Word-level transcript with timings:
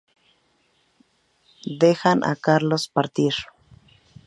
Dejan 1.83 2.23
a 2.23 2.35
Carlos 2.35 2.87
partir. 2.89 3.35